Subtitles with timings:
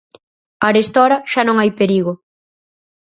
[0.67, 2.13] Arestora xa non hai perigo.